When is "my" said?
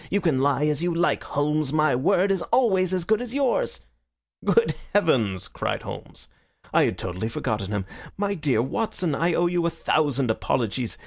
1.71-1.95, 8.17-8.33